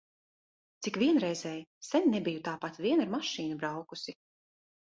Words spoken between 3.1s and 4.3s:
mašīnu braukusi.